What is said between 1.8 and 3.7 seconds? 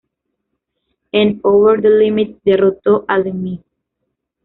Limit" derrotó a The Miz.